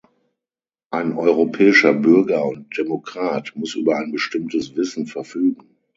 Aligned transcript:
Ein 0.89 1.13
europäischer 1.15 1.93
Bürger 1.93 2.43
und 2.43 2.75
Demokrat 2.75 3.51
muss 3.55 3.75
über 3.75 3.97
ein 3.99 4.11
bestimmtes 4.11 4.75
Wissen 4.75 5.05
verfügen. 5.05 5.77